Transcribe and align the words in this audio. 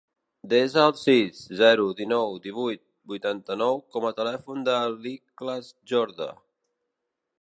Desa 0.51 0.85
el 0.91 0.93
sis, 1.01 1.41
zero, 1.59 1.83
dinou, 1.99 2.33
divuit, 2.47 2.81
vuitanta-nou 3.11 3.77
com 3.97 4.09
a 4.11 4.13
telèfon 4.21 4.65
de 4.71 4.79
l'Ikhlas 5.05 5.71
Jorda. 5.93 6.33